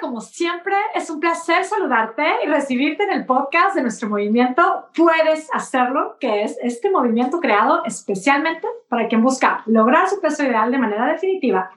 [0.00, 4.86] como siempre, es un placer saludarte y recibirte en el podcast de nuestro movimiento.
[4.96, 10.70] Puedes hacerlo, que es este movimiento creado especialmente para quien busca lograr su peso ideal
[10.70, 11.70] de manera definitiva,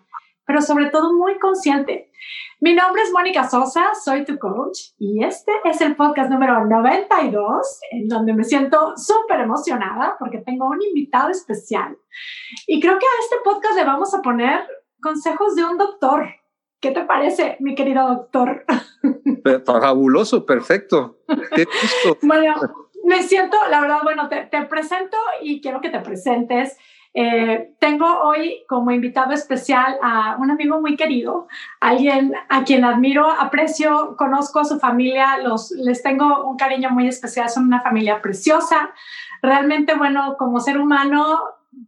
[0.46, 2.12] pero sobre todo muy consciente.
[2.62, 7.80] Mi nombre es Mónica Sosa, soy tu coach y este es el podcast número 92,
[7.92, 11.98] en donde me siento súper emocionada porque tengo un invitado especial.
[12.68, 14.66] Y creo que a este podcast le vamos a poner
[15.02, 16.26] consejos de un doctor
[16.84, 18.66] ¿Qué te parece, mi querido doctor?
[19.66, 21.20] Fabuloso, perfecto.
[21.56, 21.66] Qué
[22.22, 22.56] bueno,
[23.06, 26.78] me siento, la verdad, bueno, te, presento y quiero que te presentes.
[27.14, 31.48] Eh, tengo hoy como invitado especial a un amigo muy querido,
[31.80, 37.08] alguien a quien admiro, aprecio, conozco a su familia, los, les tengo un cariño muy
[37.08, 38.92] especial, son una familia preciosa.
[39.42, 41.40] Realmente, bueno, como ser humano,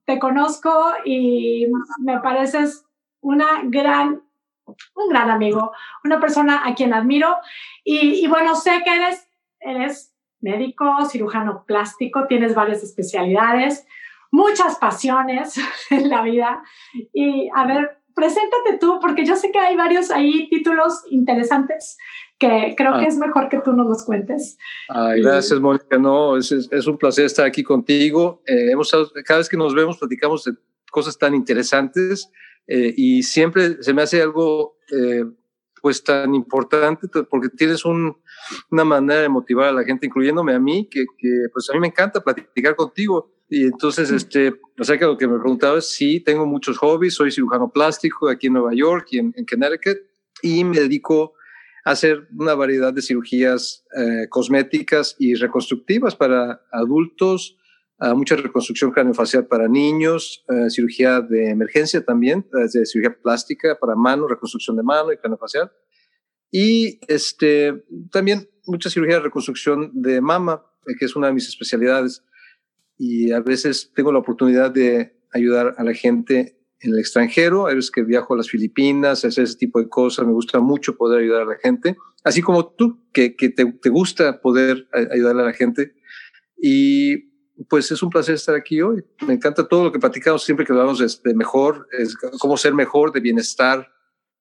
[0.06, 0.72] te conozco
[1.04, 1.68] y
[2.00, 2.86] me pareces
[3.20, 4.22] una gran
[4.66, 5.72] un gran amigo,
[6.04, 7.36] una persona a quien admiro.
[7.84, 9.28] Y, bueno, sé que eres,
[9.60, 13.86] eres médico, cirujano plástico, tienes varias especialidades,
[14.32, 15.56] muchas pasiones
[15.90, 16.64] en la vida.
[17.14, 21.98] Y a ver, preséntate tú, porque yo sé que hay varios ahí títulos interesantes
[22.38, 23.08] que creo que ah.
[23.08, 24.58] es mejor que tú nos los cuentes.
[24.90, 25.98] Ay, gracias, Mónica.
[25.98, 28.42] No, es, es, un placer estar aquí contigo.
[28.46, 28.92] Eh, hemos,
[29.24, 30.54] cada vez que nos vemos platicamos de
[30.92, 32.30] cosas tan interesantes
[32.68, 35.26] eh, y siempre se me hace algo eh,
[35.82, 38.18] pues tan importante porque tienes un,
[38.72, 41.80] una manera de motivar a la gente, incluyéndome a mí, que, que, pues a mí
[41.80, 43.32] me encanta platicar contigo.
[43.48, 47.14] Y entonces, este, o sea que lo que me preguntaba es, sí, tengo muchos hobbies,
[47.14, 50.00] soy cirujano plástico aquí en Nueva York y en, en Connecticut,
[50.42, 51.36] y me dedico
[51.86, 57.58] a hacer una variedad de cirugías eh, cosméticas y reconstructivas para adultos,
[58.16, 64.28] mucha reconstrucción craneofacial para niños, eh, cirugía de emergencia también, de cirugía plástica para mano,
[64.28, 65.72] reconstrucción de mano y craneofacial.
[66.52, 71.48] Y este, también mucha cirugía de reconstrucción de mama, eh, que es una de mis
[71.48, 72.24] especialidades.
[72.98, 77.74] Y a veces tengo la oportunidad de ayudar a la gente en el extranjero, a
[77.74, 81.22] veces que viajo a las Filipinas, hacer ese tipo de cosas, me gusta mucho poder
[81.22, 85.46] ayudar a la gente, así como tú, que, que te, te gusta poder ayudar a
[85.46, 85.94] la gente.
[86.58, 87.35] Y
[87.70, 89.04] pues es un placer estar aquí hoy.
[89.28, 93.12] Me encanta todo lo que platicamos siempre que hablamos de, mejor, es cómo ser mejor,
[93.12, 93.88] de bienestar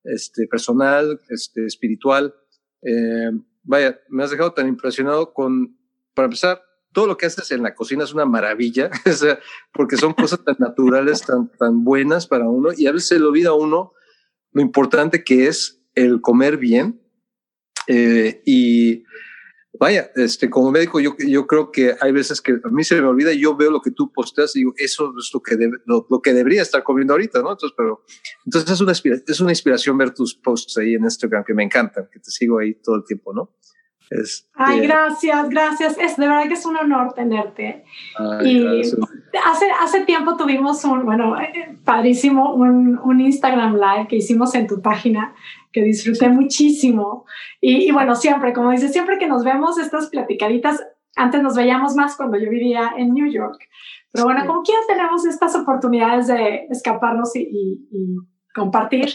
[0.02, 2.34] este, personal, este, espiritual.
[2.82, 3.30] Eh,
[3.62, 5.76] vaya, me has dejado tan impresionado con,
[6.14, 8.90] para empezar, todo lo que haces en la cocina es una maravilla,
[9.72, 13.50] porque son cosas tan naturales, tan, buenas para uno, y a veces se le olvida
[13.50, 13.92] a uno
[14.52, 17.00] lo importante que es el comer bien.
[17.86, 19.04] Eh, y
[19.78, 23.08] vaya, este, como médico, yo, yo creo que hay veces que a mí se me
[23.08, 26.22] olvida y yo veo lo que tú posteas y digo, eso es lo que, lo,
[26.22, 27.52] que debería estar comiendo ahorita, ¿no?
[27.52, 28.04] Entonces, pero,
[28.44, 28.92] entonces es una,
[29.26, 32.58] es una inspiración ver tus posts ahí en Instagram que me encantan, que te sigo
[32.58, 33.56] ahí todo el tiempo, ¿no?
[34.22, 35.98] Este, Ay, gracias, gracias.
[35.98, 37.84] Es de verdad que es un honor tenerte.
[38.44, 38.64] y
[39.44, 44.66] hace, hace tiempo tuvimos un, bueno, eh, padrísimo, un, un Instagram Live que hicimos en
[44.66, 45.34] tu página
[45.74, 47.26] que disfruté muchísimo.
[47.60, 50.82] Y, bueno, siempre, como dices, siempre que nos vemos estas platicaditas,
[51.16, 53.58] antes nos veíamos más cuando yo vivía en New York.
[54.12, 57.80] Pero bueno, como quiera tenemos estas oportunidades de escaparnos y,
[58.54, 59.08] compartir.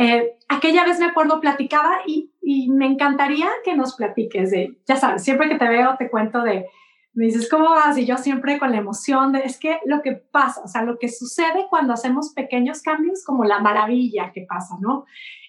[0.00, 2.30] Eh, aquella vez me acuerdo, platicaba y,
[2.70, 4.50] me encantaría que nos platiques
[4.86, 6.64] ya sabes, siempre que te veo te cuento de,
[7.12, 7.98] me dices, ¿cómo vas?
[7.98, 10.98] Y yo siempre con la emoción de, es que lo que pasa, o sea, lo
[10.98, 15.04] que sucede cuando hacemos pequeños cambios, como la maravilla que pasa, ¿no?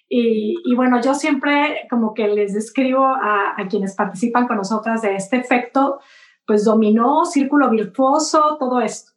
[0.08, 5.36] Y, bueno, yo siempre como que les describo a, quienes participan con nosotras de este
[5.36, 6.00] efecto,
[6.44, 9.12] pues dominó, círculo virtuoso, todo esto.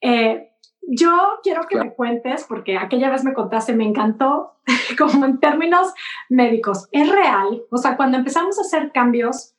[0.00, 0.50] Eh,
[0.88, 4.54] yo quiero que me cuentes, porque aquella vez me contaste, me encantó,
[4.98, 5.92] como en términos
[6.28, 7.62] médicos, ¿es real?
[7.70, 9.54] O sea, cuando empezamos a hacer cambios,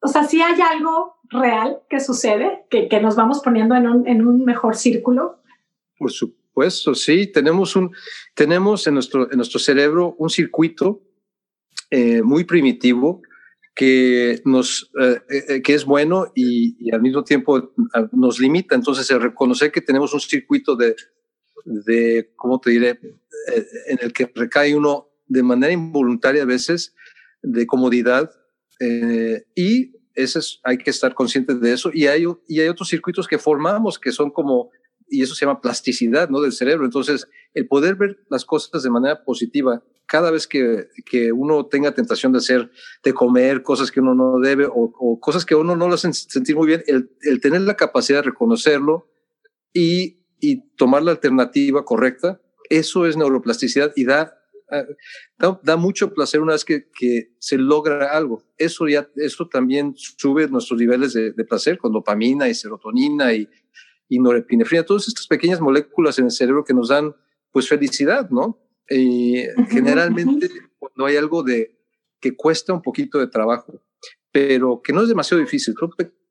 [0.00, 4.06] o sea, si hay algo real que sucede, que, que nos vamos poniendo en un,
[4.06, 5.38] en un mejor círculo.
[5.98, 7.92] Por supuesto pues sí, tenemos, un,
[8.34, 11.00] tenemos en, nuestro, en nuestro cerebro un circuito
[11.90, 13.22] eh, muy primitivo
[13.74, 17.72] que, nos, eh, eh, que es bueno y, al mismo tiempo
[18.12, 18.74] nos limita.
[18.74, 20.96] Entonces, reconocer que tenemos un circuito de,
[21.64, 22.98] de ¿cómo te diré?,
[23.88, 26.94] en el que recae uno de manera involuntaria a veces
[27.42, 28.30] de comodidad
[29.56, 31.90] y ese es, hay que estar conscientes de eso.
[31.92, 34.70] Y hay, y hay otros circuitos que formamos que son como
[35.12, 36.40] y eso se llama plasticidad ¿no?
[36.40, 36.84] del cerebro.
[36.86, 41.94] Entonces, el poder ver las cosas de manera positiva, cada vez que, que uno tenga
[41.94, 42.70] tentación de hacer,
[43.02, 46.54] de comer cosas que uno no debe o, cosas que uno no lo hacen sentir
[46.54, 49.10] muy bien, el, el tener la capacidad de reconocerlo
[49.72, 54.38] y, y, tomar la alternativa correcta, eso es neuroplasticidad y da
[54.70, 58.44] ah, da, mucho placer una vez que, que, se logra algo.
[58.58, 63.48] Eso ya, eso también sube nuestros niveles de, placer con dopamina y serotonina y,
[64.10, 67.16] y norepinefrina, todas estas pequeñas moléculas en el cerebro que nos dan
[67.50, 68.61] pues felicidad, ¿no?
[68.88, 71.78] Y generalmente cuando hay algo de
[72.20, 73.82] que cuesta un poquito de trabajo,
[74.30, 75.74] pero que no es demasiado difícil,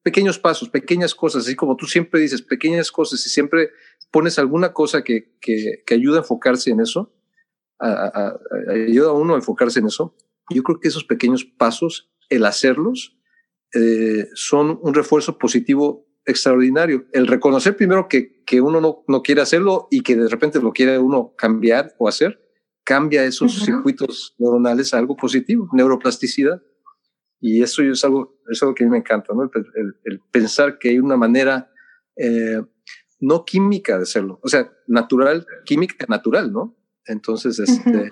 [0.03, 3.69] pequeños pasos, pequeñas cosas, así como tú siempre dices, pequeñas cosas, y siempre
[4.11, 7.13] pones alguna cosa que, que, que ayuda a enfocarse en eso,
[7.79, 8.37] a,
[8.69, 10.15] ayuda a uno a enfocarse en eso,
[10.49, 13.17] yo creo que esos pequeños pasos, el hacerlos,
[13.73, 17.05] eh, son un refuerzo positivo extraordinario.
[17.13, 20.71] El reconocer primero que, que uno no, no, quiere hacerlo y que de repente lo
[20.71, 22.41] quiere uno cambiar o hacer,
[22.83, 26.61] cambia esos circuitos neuronales a algo positivo, neuroplasticidad.
[27.39, 29.43] Y eso es algo, es algo que a mí me encanta, ¿no?
[29.43, 31.71] el, pensar que hay una manera
[32.15, 32.61] eh,
[33.19, 36.77] no química de hacerlo, o sea, natural, química natural, ¿no?
[37.05, 38.11] Entonces, este,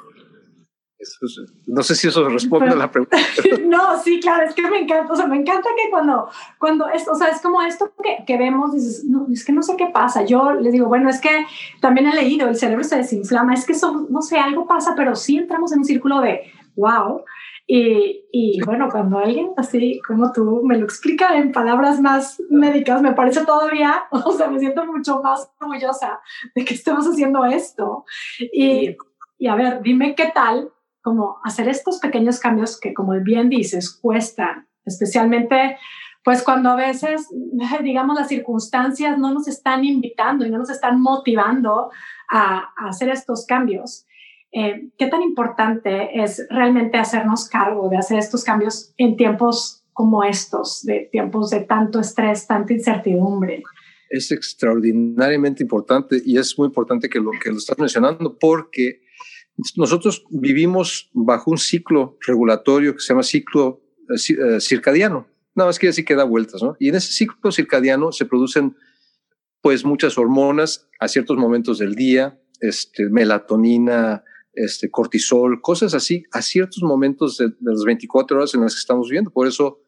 [1.67, 3.17] no sé si eso responde a la pregunta.
[3.65, 7.11] no, sí, claro, es que me encanta, o sea, me encanta que cuando, cuando esto,
[7.11, 9.87] o sea, es como esto que, que, vemos, dices, no, es que no sé qué
[9.87, 10.25] pasa.
[10.25, 11.45] Yo les digo, bueno, es que
[11.79, 15.15] también he leído, el cerebro se desinflama, es que eso, no sé, algo pasa, pero
[15.15, 17.23] sí entramos en un círculo de, wow,
[17.65, 22.99] y, y, bueno, cuando alguien así como tú me lo explica en palabras más médicas,
[23.01, 26.19] me parece todavía, o sea, me siento mucho más orgullosa
[26.55, 28.05] de que estemos haciendo esto.
[28.39, 28.97] Y,
[29.37, 33.91] y a ver, dime qué tal como hacer estos pequeños cambios que, como bien dices,
[33.91, 35.77] cuestan, especialmente
[36.23, 37.27] pues cuando a veces,
[37.83, 41.89] digamos, las circunstancias no nos están invitando y no nos están motivando
[42.29, 44.05] a, a hacer estos cambios.
[44.51, 50.23] Eh, ¿qué tan importante es realmente hacernos cargo de hacer estos cambios en tiempos como
[50.23, 53.61] estos, de tiempos de tanto estrés, tanta incertidumbre?
[54.09, 59.01] Es extraordinariamente importante y es muy importante que lo que lo estás mencionando porque
[59.75, 65.27] nosotros vivimos bajo un ciclo regulatorio que se llama ciclo eh, eh, circadiano.
[65.55, 66.75] Nada más quiere decir que da vueltas, ¿no?
[66.79, 68.75] Y en ese ciclo circadiano se producen
[69.61, 74.23] pues muchas hormonas a ciertos momentos del día, este, melatonina,
[74.53, 79.09] este, cortisol, cosas así, a ciertos momentos de, las 24 horas en las que estamos
[79.09, 79.31] viviendo.
[79.31, 79.81] Por eso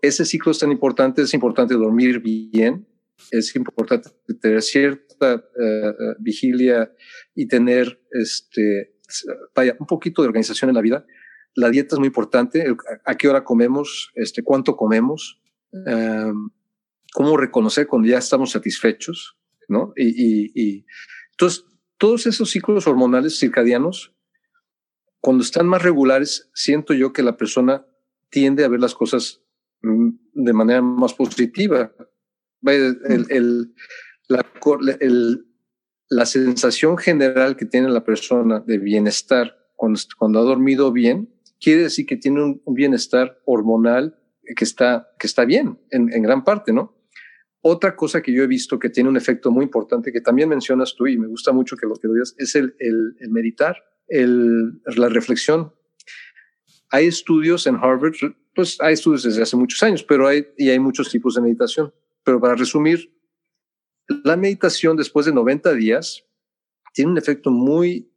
[0.00, 2.86] ese ciclo es tan importante, es importante dormir bien,
[3.30, 4.10] es importante
[4.40, 6.92] tener cierta eh, eh, vigilia
[7.34, 8.93] y tener este,
[9.54, 11.06] vaya, un poquito de organización en la vida.
[11.54, 12.66] La dieta es muy importante,
[13.04, 15.40] a qué hora comemos, este, cuánto comemos,
[15.86, 16.50] em,
[17.12, 19.36] cómo reconocer cuando ya estamos satisfechos,
[19.68, 19.92] ¿no?
[19.96, 20.86] Y, y, y
[21.30, 21.64] entonces
[21.98, 24.14] todos esos ciclos hormonales circadianos,
[25.20, 27.86] cuando están más regulares, siento yo que la persona
[28.28, 29.42] tiende a ver las cosas
[29.82, 31.92] mm, de manera más positiva.
[32.66, 33.74] El,
[34.28, 34.44] la,
[36.26, 42.16] sensación general que tiene la persona de bienestar cuando, ha dormido bien, quiere decir que
[42.16, 44.18] tiene un, bienestar hormonal
[44.56, 46.94] que está, que está bien en, gran parte, ¿no?
[47.60, 50.94] Otra cosa que yo he visto que tiene un efecto muy importante, que también mencionas
[50.94, 54.82] tú y me gusta mucho que lo que lo digas, es el, el, meditar, el,
[54.96, 55.72] la reflexión.
[56.90, 58.14] Hay estudios en Harvard,
[58.54, 61.92] pues hay estudios desde hace muchos años, pero hay, y hay muchos tipos de meditación.
[62.22, 63.13] Pero para resumir,
[64.08, 66.24] la meditación después de 90 días
[66.92, 68.12] tiene un efecto muy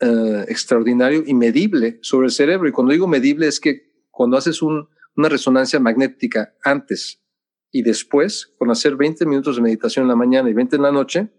[0.00, 2.68] eh, extraordinario y medible sobre el cerebro.
[2.68, 7.22] Y cuando digo medible es que cuando haces un, una resonancia magnética antes
[7.70, 10.92] y después, con hacer 20 minutos de meditación en la mañana y 20 en la
[10.92, 11.32] noche,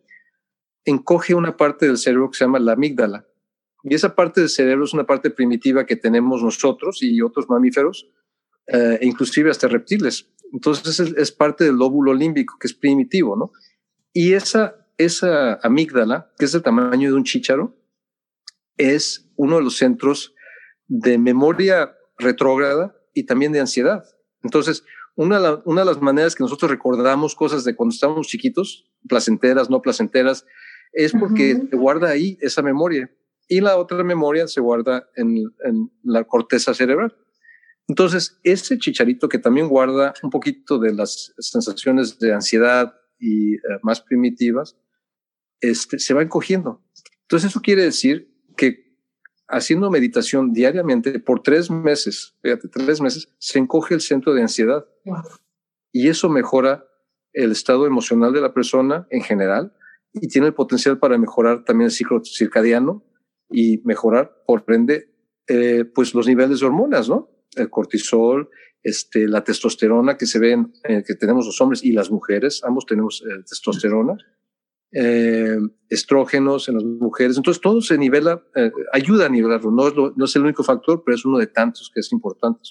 [0.83, 3.25] encoge una parte del cerebro que se llama la amígdala.
[3.83, 8.09] Y esa parte del cerebro es una parte primitiva que tenemos nosotros y otros mamíferos,
[8.67, 10.29] eh, e inclusive hasta reptiles.
[10.53, 13.51] Entonces es, parte del lóbulo límbico, que es primitivo, ¿no?
[14.13, 17.75] Y esa, esa amígdala, que es del tamaño de un chícharo,
[18.77, 20.33] es uno de los centros
[20.87, 24.03] de memoria retrógrada y también de ansiedad.
[24.43, 24.83] Entonces,
[25.15, 30.45] una, de las maneras que nosotros recordamos cosas de cuando estábamos chiquitos, placenteras, no placenteras,
[30.91, 33.09] es porque se guarda ahí esa memoria.
[33.47, 35.51] Y la otra memoria se guarda en,
[36.03, 37.15] la corteza cerebral.
[37.87, 43.59] Entonces, ese chicharito que también guarda un poquito de las sensaciones de ansiedad y eh,
[43.83, 44.75] más primitivas,
[45.61, 46.83] este, se va encogiendo.
[47.21, 48.85] Entonces, eso quiere decir que
[49.47, 54.85] haciendo meditación diariamente por tres meses, fíjate, tres meses, se encoge el centro de ansiedad.
[55.91, 56.85] Y eso mejora
[57.33, 59.75] el estado emocional de la persona en general
[60.13, 63.03] y tiene el potencial para mejorar también el ciclo circadiano
[63.49, 65.13] y mejorar, por ende,
[65.47, 67.29] eh, pues los niveles de hormonas, ¿no?
[67.55, 68.49] El cortisol,
[68.83, 73.23] este, la testosterona que se ven, que tenemos los hombres y las mujeres, ambos tenemos
[73.25, 74.15] eh, testosterona.
[74.91, 75.57] eh,
[75.89, 77.37] estrógenos en las mujeres.
[77.37, 79.71] Entonces todo se nivela, eh, ayuda a nivelarlo.
[79.71, 82.61] No es, no es, el único factor, pero es uno de tantos que es importante.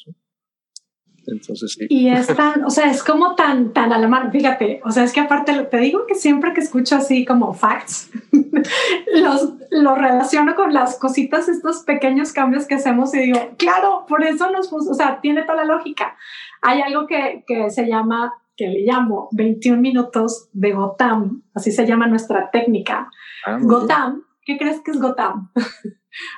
[1.26, 1.86] Entonces, sí.
[1.88, 5.04] Y es tan, o sea, es como tan, tan a la mano, fíjate, o sea,
[5.04, 8.10] es que aparte te digo que siempre que escucho así como facts,
[9.14, 14.24] los, los relaciono con las cositas, estos pequeños cambios que hacemos y digo, claro, por
[14.24, 16.16] eso nos, o sea, tiene toda la lógica.
[16.62, 21.86] Hay algo que, que se llama, que le llamo 21 minutos de Gotam, así se
[21.86, 23.10] llama nuestra técnica.
[23.46, 25.50] Ah, Gotam, ¿qué crees que es Gotam?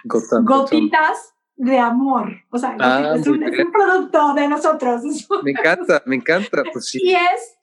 [0.05, 0.45] Gotam.
[0.45, 2.33] Gotitas de amor.
[2.51, 3.41] O sea, ah, es, un,
[3.73, 5.03] producto de nosotros.
[5.43, 6.63] Me encanta, me encanta.
[6.73, 7.01] Pues sí.
[7.03, 7.57] Y es,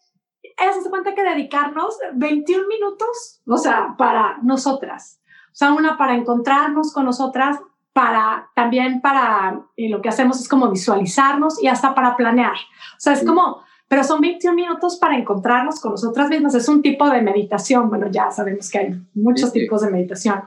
[0.44, 5.20] es, se cuenta que dedicarnos 21 minutos, o sea, para nosotras.
[5.48, 7.60] O sea, una para encontrarnos con nosotras,
[7.94, 12.56] para también para y lo que hacemos es como visualizarnos y hasta para planear.
[12.56, 16.56] O sea, es como, pero son 21 minutos para encontrarnos con nosotras mismas.
[16.56, 17.90] Es un tipo de meditación.
[17.90, 20.42] Bueno, ya sabemos que hay muchos tipos de meditación.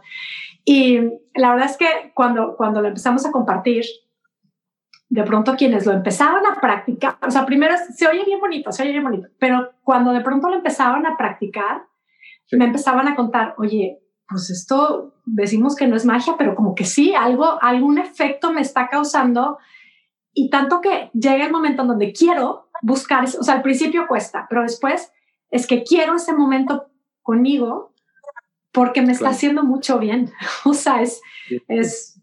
[0.68, 0.98] Y
[1.36, 3.84] la verdad es que cuando, cuando lo empezamos a compartir,
[5.08, 8.82] de pronto quienes lo empezaban a practicar, o sea, primero se oye bien bonito, se
[8.82, 11.84] oye bien bonito, pero cuando de pronto lo empezaban a practicar,
[12.50, 16.84] me empezaban a contar, oye, pues esto decimos que no es magia, pero como que
[16.84, 19.58] sí, algo, algún efecto me está causando
[20.34, 24.46] y tanto que llega el momento en donde quiero buscar, o sea, al principio cuesta,
[24.48, 25.12] pero después
[25.48, 26.88] es que quiero ese momento
[27.22, 27.92] conmigo
[28.76, 30.30] porque me está haciendo mucho bien.
[30.66, 31.22] o sea, es,
[31.66, 32.20] es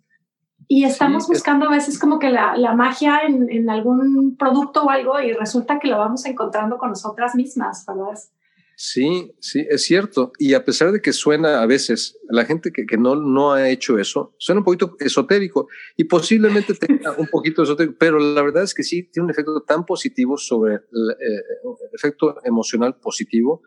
[0.68, 4.90] y estamos buscando a veces como que la, la magia en, en, algún producto o
[4.92, 8.20] algo y resulta que lo vamos encontrando con nosotras mismas, ¿verdad?
[8.76, 10.32] Sí, sí, es cierto.
[10.38, 13.70] Y a pesar de que suena a veces, la gente que, que no, no ha
[13.70, 15.68] hecho eso, suena un poquito esotérico
[15.98, 19.64] y posiblemente tenga un poquito esotérico, pero la verdad es que sí tiene un efecto
[19.64, 21.44] tan positivo sobre el eh,
[21.94, 23.64] efecto emocional positivo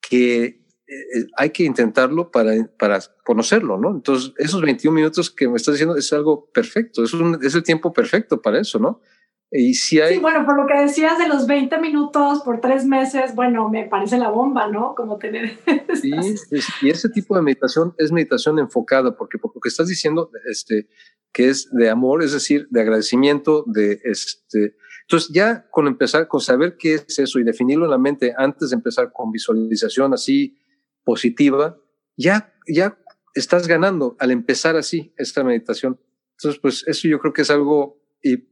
[0.00, 3.90] que eh, hay que intentarlo para, para conocerlo, ¿no?
[3.90, 7.62] Entonces, esos 21 minutos que me estás diciendo es algo perfecto, es, un, es el
[7.62, 9.00] tiempo perfecto para eso, ¿no?
[9.50, 10.14] Y si hay...
[10.14, 13.86] Sí, bueno, por lo que decías de los 20 minutos por tres meses, bueno, me
[13.86, 14.94] parece la bomba, ¿no?
[14.94, 15.56] Como tener...
[16.02, 16.10] sí,
[16.82, 20.88] y ese tipo de meditación es meditación enfocada, porque por lo que estás diciendo, este,
[21.32, 24.76] que es de amor, es decir, de agradecimiento, de este...
[25.02, 28.70] Entonces, ya con empezar, con saber qué es eso y definirlo en la mente antes
[28.70, 30.58] de empezar con visualización así,
[31.04, 31.78] positiva,
[32.16, 32.98] ya, ya
[33.34, 36.00] estás ganando al empezar así esta meditación.
[36.38, 38.48] Entonces, pues eso yo creo que es algo, y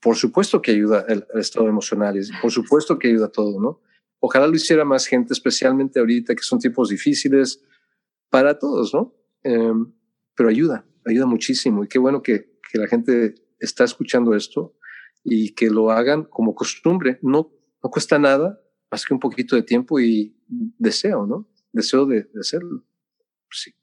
[0.00, 3.80] por supuesto que ayuda al, estado emocional, y por supuesto que ayuda todo, ¿no?
[4.20, 7.62] Ojalá lo hiciera más gente, especialmente ahorita que son tiempos difíciles
[8.30, 9.14] para todos, ¿no?
[9.44, 9.92] Em,
[10.34, 11.84] pero ayuda, ayuda muchísimo.
[11.84, 14.74] Y qué bueno que, que la gente está escuchando esto
[15.22, 17.18] y que lo hagan como costumbre.
[17.22, 18.60] No, no cuesta nada
[18.90, 20.36] más que un poquito de tiempo y
[20.78, 21.48] deseo, ¿no?
[21.72, 22.82] Deseo de, hacerlo.
[23.50, 23.74] Sí.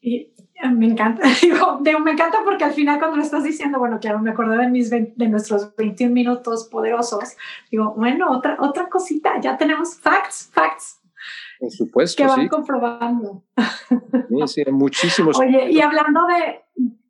[0.00, 3.98] Y eh, me encanta, digo, me encanta porque al final cuando lo estás diciendo, bueno,
[4.00, 7.36] claro, me acordé de, mis de nuestros 21 minutos poderosos,
[7.70, 11.00] digo, bueno, otra, otra cosita, ya tenemos facts, facts.
[11.58, 12.22] Por supuesto.
[12.22, 13.44] Que van comprobando.
[14.46, 15.38] Sí, sí, muchísimos.
[15.40, 16.62] Oye, y hablando de,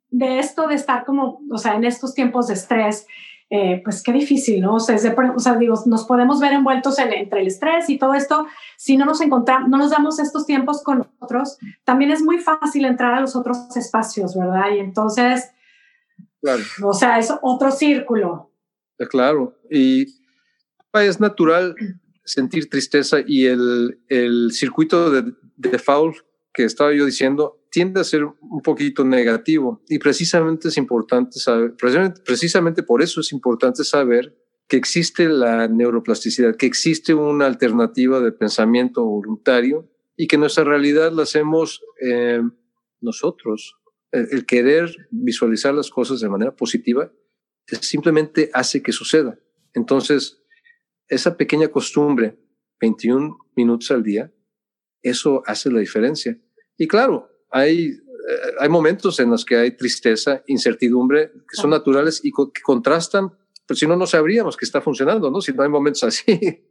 [0.09, 3.07] de esto de estar como, o sea, en estos tiempos de estrés,
[3.53, 4.75] eh, pues qué difícil, ¿no?
[4.75, 8.13] O sea, o sea, digo, nos podemos ver envueltos en, entre el estrés y todo
[8.13, 8.47] esto.
[8.77, 12.85] Si no nos encontramos, no nos damos estos tiempos con otros, también es muy fácil
[12.85, 14.73] entrar a los otros espacios, ¿verdad?
[14.73, 15.51] Y entonces,
[16.41, 16.63] claro.
[16.81, 18.53] o sea, es otro círculo.
[18.97, 20.05] Eh, claro, y
[20.93, 21.75] es natural
[22.23, 26.15] sentir tristeza y el, el circuito de, de foul
[26.53, 31.73] que estaba yo diciendo tiende a ser un poquito negativo y precisamente es importante saber,
[31.75, 34.37] precisamente, por eso es importante saber
[34.67, 41.11] que existe la neuroplasticidad, que existe una alternativa de pensamiento voluntario y que nuestra realidad
[41.11, 42.41] la hacemos eh,
[42.99, 43.77] nosotros.
[44.11, 47.11] El, querer visualizar las cosas de manera positiva
[47.79, 49.39] simplemente hace que suceda.
[49.73, 50.43] Entonces,
[51.07, 52.37] esa pequeña costumbre,
[52.81, 54.33] 21 minutos al día,
[55.01, 56.37] eso hace la diferencia.
[56.77, 62.21] Y claro, hay, eh, hay momentos en los que hay tristeza, incertidumbre, que son naturales
[62.23, 63.31] y que contrastan,
[63.67, 65.41] pues si no, no sabríamos que está funcionando, ¿no?
[65.41, 66.65] Si no hay momentos así.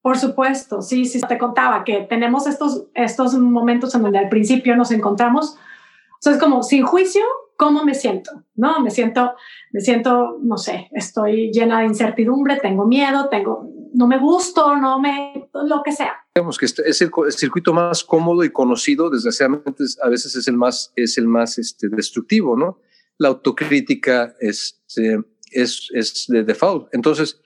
[0.00, 4.76] Por supuesto, sí, sí, te contaba que tenemos estos, estos momentos en donde al principio
[4.76, 7.22] nos encontramos, o sea, es como sin juicio,
[7.56, 8.30] ¿cómo me siento?
[8.54, 8.80] ¿No?
[8.80, 9.34] Me siento,
[9.72, 15.00] me siento, no sé, estoy llena de incertidumbre, tengo miedo, tengo, no me gusto, no
[15.00, 16.14] me, lo que sea.
[16.58, 20.92] Que este es el, circuito más cómodo y conocido, desgraciadamente a veces es el más,
[20.96, 22.80] es el más este, destructivo, ¿no?
[23.18, 25.18] La autocrítica es, eh,
[25.50, 26.88] es, es de default.
[26.92, 27.40] Entonces,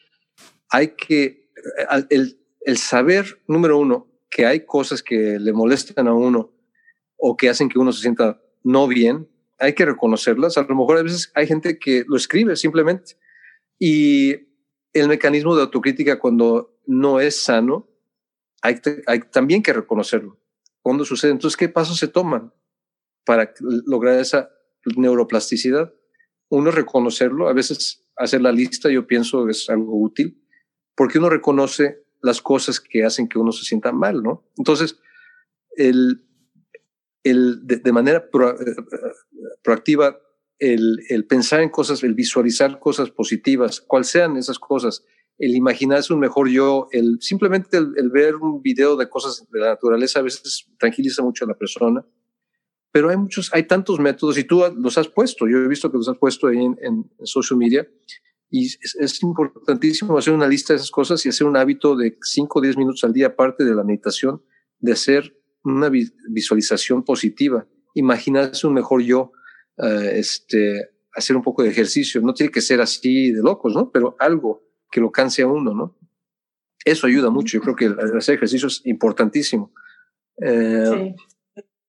[0.70, 1.50] hay que,
[2.10, 6.52] el, el saber, número uno, que hay cosas que le molestan a uno
[7.16, 10.58] o que hacen que uno se sienta no bien, hay que reconocerlas.
[10.58, 13.16] A lo mejor a veces hay gente que lo escribe simplemente.
[13.78, 14.32] Y
[14.92, 17.88] el mecanismo de autocrítica cuando no es sano,
[18.62, 18.80] hay,
[19.30, 20.40] también que reconocerlo.
[20.80, 22.52] Cuando sucede, entonces, ¿qué pasos se toman
[23.24, 23.52] para
[23.86, 24.50] lograr esa
[24.96, 25.92] neuroplasticidad?
[26.48, 30.42] Uno reconocerlo, a veces hacer la lista, yo pienso es algo útil,
[30.94, 34.48] porque uno reconoce las cosas que hacen que uno se sienta mal, ¿no?
[34.56, 34.98] Entonces,
[35.76, 36.24] el,
[37.24, 38.76] el de, manera eh,
[39.62, 40.20] proactiva,
[40.58, 45.04] el, el, pensar en cosas, el visualizar cosas positivas, cual sean esas cosas,
[45.38, 49.70] el imaginarse un mejor yo, el simplemente el, ver un video de cosas de la
[49.70, 52.04] naturaleza a veces tranquiliza mucho a la persona.
[52.92, 55.48] Pero hay muchos, hay tantos métodos y tú los has puesto.
[55.48, 57.88] Yo he visto que los has puesto ahí en, social media
[58.50, 62.58] y es, importantísimo hacer una lista de esas cosas y hacer un hábito de 5
[62.58, 64.42] o 10 minutos al día, aparte de la meditación,
[64.78, 65.34] de hacer
[65.64, 69.32] una visualización positiva, imaginarse un mejor yo,
[69.78, 72.20] eh, este, hacer un poco de ejercicio.
[72.20, 73.90] No tiene que ser así de locos, ¿no?
[73.90, 74.61] Pero algo
[74.92, 75.96] que lo canse a uno, ¿no?
[76.84, 77.58] Eso ayuda mucho.
[77.58, 79.72] Yo creo que hacer ejercicio es importantísimo.
[80.40, 81.16] Eh,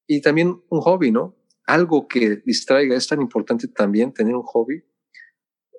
[0.08, 1.36] y también un hobby, ¿no?
[1.68, 2.96] Algo que distraiga.
[2.96, 4.84] Es tan importante también tener un hobby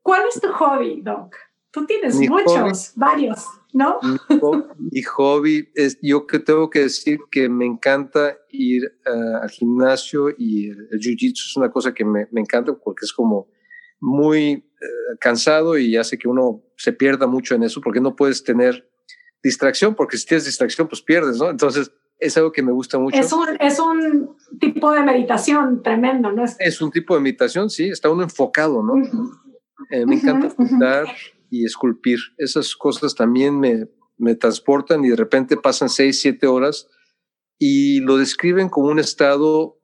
[0.05, 1.35] ¿Cuál es tu hobby, Doc?
[1.73, 3.99] Tú tienes muchos, varios, ¿no?
[4.79, 9.11] Mi hobby, es, yo que tengo que decir que me encanta ir eh,
[9.43, 13.49] al gimnasio y el, jiu-jitsu es una cosa que me, me, encanta porque es como
[13.99, 18.45] muy eh, cansado y hace que uno se pierda mucho en eso porque no puedes
[18.45, 18.89] tener
[19.43, 21.51] distracción porque si tienes distracción pues pierdes, ¿no?
[21.51, 23.17] Entonces es algo que me gusta mucho.
[23.17, 26.45] Es un, es un tipo de meditación tremendo, ¿no?
[26.45, 28.95] Es, un tipo de meditación, sí, está uno enfocado, ¿no?
[29.91, 31.07] Eh, me encanta pintar
[31.51, 32.19] y esculpir.
[32.39, 36.89] Esas cosas también me, me transportan y de repente pasan seis, siete horas
[37.59, 39.79] y lo describen como un estado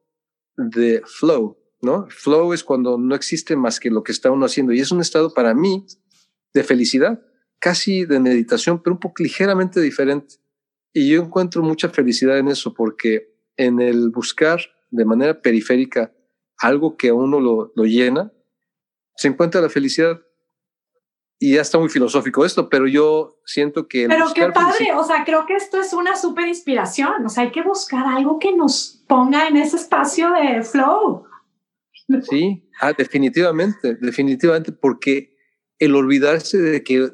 [0.57, 2.07] de flow, ¿no?
[2.09, 5.01] Flow es cuando no existe más que lo que está uno haciendo y es un
[5.01, 5.87] estado para mí
[6.53, 7.21] de felicidad,
[7.59, 10.37] casi de meditación, pero un poco ligeramente diferente.
[10.93, 16.13] Y yo encuentro mucha felicidad en eso porque en el buscar de manera periférica
[16.59, 18.33] algo que a uno lo, lo llena,
[19.17, 20.21] se encuentra la felicidad.
[21.39, 24.07] Y ya está muy filosófico esto, pero yo siento que...
[24.09, 27.51] Pero qué padre, o sea, creo que esto es una súper inspiración, o sea, hay
[27.51, 31.25] que buscar algo que nos ponga en ese espacio de flow.
[32.29, 35.30] Sí, ah, definitivamente, definitivamente, porque
[35.81, 37.11] el olvidarse de que,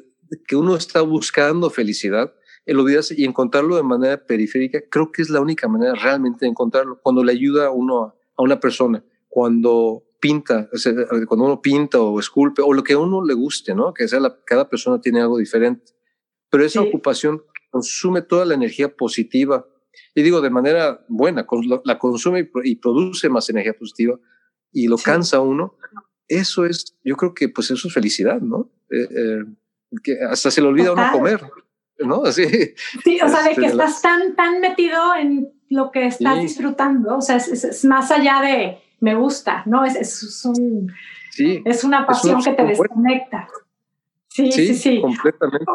[0.47, 2.33] que uno está buscando felicidad,
[2.65, 6.51] el olvidarse y encontrarlo de manera periférica, creo que es la única manera realmente de
[6.51, 10.69] encontrarlo, cuando le ayuda a uno, a una persona, cuando pinta,
[11.27, 13.93] cuando uno pinta o esculpe, o lo que a uno le guste, ¿no?
[13.93, 15.93] Que sea cada persona tiene algo diferente.
[16.49, 19.65] Pero esa ocupación consume toda la energía positiva,
[20.13, 21.47] y digo de manera buena,
[21.85, 24.19] la consume y, produce más energía positiva
[24.71, 25.77] y lo cansa uno.
[26.27, 28.69] Eso es, yo creo que pues eso es felicidad, ¿no?
[28.89, 29.43] Eh, eh,
[30.03, 31.41] que hasta se le olvida uno comer,
[31.99, 32.23] ¿no?
[32.25, 32.45] Así.
[33.03, 37.17] Sí, o sea, de que este, estás tan, tan metido en lo que estás disfrutando,
[37.17, 39.85] o sea, es más allá de me gusta, ¿no?
[39.85, 40.91] Es, es, un,
[41.37, 43.47] es una pasión que te desconecta.
[44.29, 45.65] Sí, sí, sí, Completamente.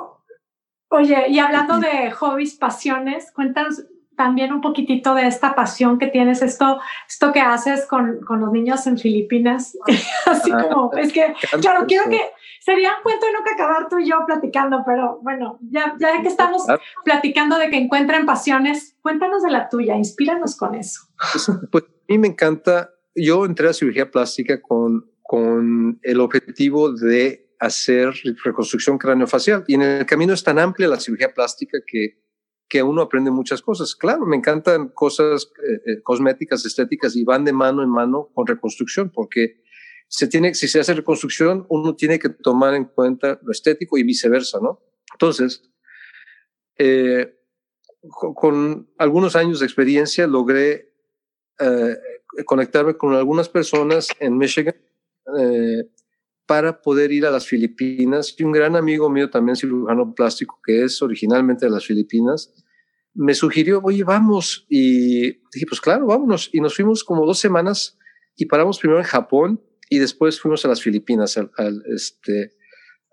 [0.88, 3.84] Oye, y hablando de hobbies, pasiones, cuéntanos
[4.22, 8.52] también un poquitito de esta pasión que tienes, esto, esto que haces con, con los
[8.52, 9.76] niños en Filipinas.
[10.26, 12.20] Así ah, como, es que, claro, quiero que
[12.60, 16.28] sería un cuento de nunca acabar tú y yo platicando, pero bueno, ya, ya que
[16.28, 16.62] estamos
[17.04, 21.00] platicando de que encuentran pasiones, cuéntanos de la tuya, inspíranos con eso.
[21.72, 27.50] Pues a mí me encanta yo entré a cirugía plástica con, con el objetivo de
[27.58, 32.21] hacer reconstrucción craneofacial y en el camino es tan amplia la cirugía plástica que,
[32.72, 33.94] que uno aprende muchas cosas.
[33.94, 38.46] Claro, me encantan cosas eh, eh, cosméticas, estéticas y van de mano en mano con
[38.46, 39.60] reconstrucción porque
[40.08, 44.04] se tiene, si se hace reconstrucción, uno tiene que tomar en cuenta lo estético y
[44.04, 44.80] viceversa, ¿no?
[45.12, 45.70] Entonces,
[46.78, 47.38] eh,
[48.08, 50.94] con, algunos años de experiencia logré
[52.46, 54.74] conectarme con algunas personas en Michigan
[56.46, 58.34] para poder ir a las Filipinas.
[58.36, 62.52] Y un gran amigo mío, también cirujano plástico, que es originalmente de las Filipinas,
[63.14, 64.66] me sugirió, oye, vamos.
[64.68, 66.50] Y dije, pues claro, vámonos.
[66.52, 67.98] Y nos fuimos como dos semanas
[68.36, 72.54] y paramos primero en Japón y después fuimos a las Filipinas, al, este,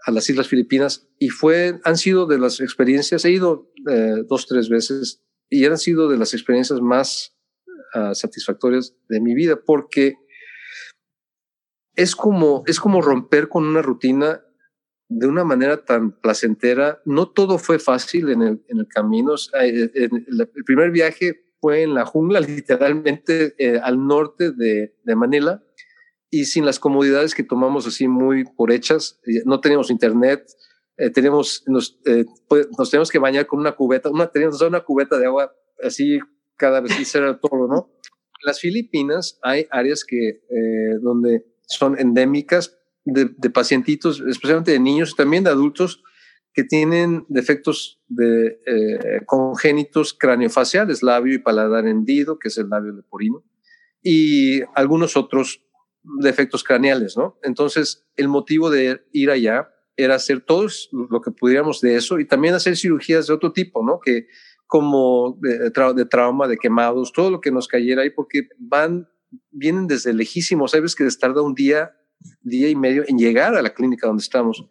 [0.06, 1.10] a las Islas Filipinas.
[1.20, 5.78] Y fue, han sido de las experiencias, he ido eh, dos, tres veces y han
[5.78, 7.36] sido de las experiencias más
[7.96, 10.16] uh, satisfactorias de mi vida, porque
[12.00, 14.42] es como, es como romper con una rutina
[15.10, 17.02] de una manera tan placentera.
[17.04, 19.36] No todo fue fácil en el, en el camino.
[19.62, 25.62] Eh, el primer viaje fue en la jungla, literalmente eh, al norte de, de, Manila,
[26.30, 29.20] y sin las comodidades que tomamos así muy por hechas.
[29.44, 30.48] No teníamos internet,
[30.96, 32.00] eh, tenemos, nos,
[32.48, 36.18] pues, nos tenemos que bañar con una cubeta, una, teníamos una cubeta de agua así
[36.56, 37.92] cada vez, era todo, ¿no?
[38.42, 40.40] En las Filipinas hay áreas que,
[41.02, 46.04] donde son endémicas de, pacientitos, especialmente de niños también de adultos
[46.54, 52.92] que tienen defectos de, eh, congénitos craneofaciales, labio y paladar hendido, que es el labio
[52.92, 53.44] leporino,
[54.02, 55.64] y algunos otros
[56.22, 57.38] defectos craneales, ¿no?
[57.44, 60.68] Entonces, el motivo de ir allá era hacer todo
[61.10, 64.00] lo que pudiéramos de eso y también hacer cirugías de otro tipo, ¿no?
[64.00, 64.28] Que
[64.66, 69.10] como de, de trauma, de quemados, todo lo que nos cayera ahí, porque van,
[69.52, 71.94] vienen desde lejísimos, sabes que tarda un día
[72.42, 74.66] día y medio en llegar a la clínica donde estamos.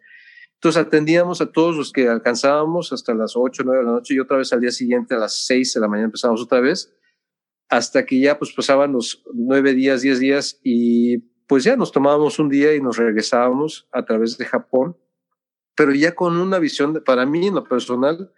[0.55, 4.19] Entonces atendíamos a todos los que alcanzábamos hasta las 8, 9 de la noche y
[4.19, 6.93] otra vez al día siguiente a las 6 de la mañana empezamos otra vez,
[7.69, 12.39] hasta que ya pues pasaban los 9 días, 10 días y pues ya nos tomábamos
[12.39, 14.97] un día y nos regresábamos a través de Japón,
[15.75, 18.31] pero ya con una visión, para mí en lo personal,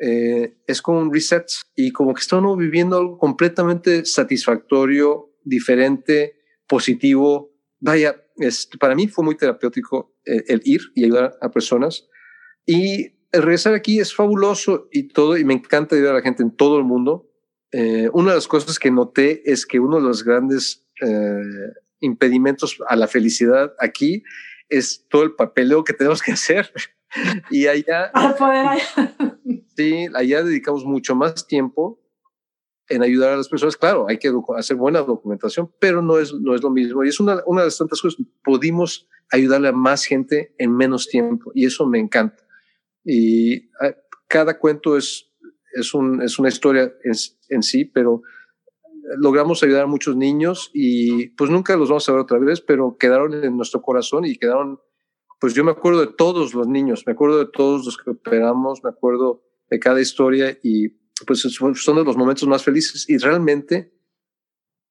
[0.00, 7.52] eh, es como un reset y como que estamos viviendo algo completamente satisfactorio, diferente, positivo,
[7.80, 8.22] vaya,
[8.78, 12.08] para mí fue muy terapéutico eh, el, ir y ayudar a personas.
[12.64, 16.42] Y el regresar aquí es fabuloso y todo, y me encanta ayudar a la gente
[16.42, 17.30] en todo el mundo.
[17.72, 20.84] Eh, una de las cosas que noté es que uno de los grandes
[22.00, 24.24] impedimentos a la felicidad aquí
[24.68, 26.72] es todo el papeleo que tenemos que hacer.
[27.50, 28.10] y allá...
[29.76, 32.00] sí, allá dedicamos mucho más tiempo
[32.88, 33.76] en ayudar a las personas.
[33.76, 37.04] Claro, hay que hacer buena documentación, pero no es, no es lo mismo.
[37.04, 38.24] Y es una, una de las tantas cosas.
[38.42, 42.42] Pudimos ayudarle a más gente en menos tiempo y eso me encanta.
[43.04, 43.94] Y ah,
[44.26, 45.30] cada cuento es,
[45.74, 47.12] es, un, es una historia en,
[47.48, 48.22] en, sí, pero
[49.16, 52.96] logramos ayudar a muchos niños y pues nunca los vamos a ver otra vez, pero
[52.98, 54.80] quedaron en nuestro corazón y quedaron,
[55.38, 58.82] pues yo me acuerdo de todos los niños, me acuerdo de todos los que operamos,
[58.82, 60.88] me acuerdo de cada historia y
[61.26, 63.92] pues son de los momentos más felices y realmente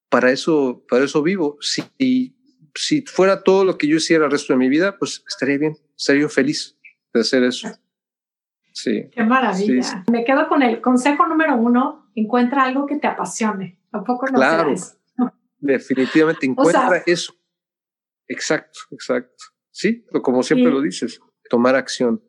[0.09, 1.57] para eso, para eso vivo.
[1.59, 1.83] Si,
[2.75, 5.77] si fuera todo lo que yo hiciera el resto de mi vida, pues estaría bien,
[5.97, 6.77] estaría feliz
[7.13, 7.69] de hacer eso.
[8.73, 9.09] Sí.
[9.11, 10.05] Qué maravilla.
[10.11, 13.79] Me quedo con el consejo número uno, encuentra algo que te apasione.
[13.91, 14.75] Tampoco no Claro,
[15.59, 17.33] definitivamente encuentra eso.
[18.27, 19.56] Exacto, exacto.
[19.77, 21.19] Sí, como siempre lo dices,
[21.51, 22.19] tomar acción.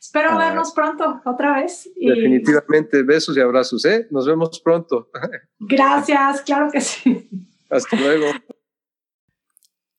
[0.00, 0.38] Espero ah.
[0.38, 1.90] vernos pronto otra vez.
[1.96, 4.06] Definitivamente, besos y abrazos, ¿eh?
[4.10, 5.10] Nos vemos pronto.
[5.58, 7.28] Gracias, claro que sí.
[7.70, 8.26] Hasta luego.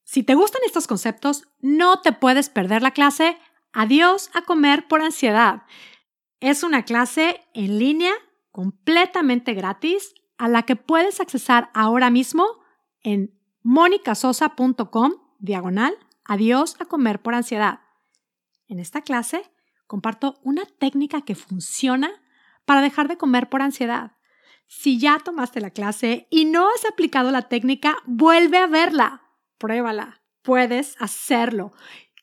[0.03, 3.37] Si te gustan estos conceptos, no te puedes perder la clase
[3.73, 5.63] Adiós a comer por ansiedad.
[6.39, 8.13] Es una clase en línea
[8.51, 12.45] completamente gratis a la que puedes accesar ahora mismo
[13.01, 17.79] en monicasosa.com diagonal adiós a comer por ansiedad.
[18.67, 19.43] En esta clase
[19.87, 22.11] comparto una técnica que funciona
[22.65, 24.13] para dejar de comer por ansiedad.
[24.67, 29.21] Si ya tomaste la clase y no has aplicado la técnica, vuelve a verla.
[29.57, 30.21] Pruébala.
[30.41, 31.71] Puedes hacerlo.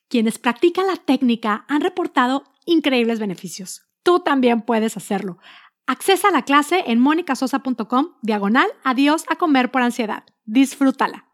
[0.08, 3.82] Quienes practican la técnica han reportado increíbles beneficios.
[4.02, 5.38] Tú también puedes hacerlo.
[5.86, 10.24] Accesa la clase en monicasosa.com, diagonal, adiós a comer por ansiedad.
[10.44, 11.29] Disfrútala.